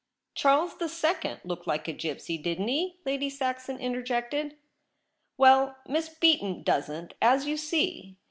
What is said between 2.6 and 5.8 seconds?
he?' Lady Saxon interjected. 'Well,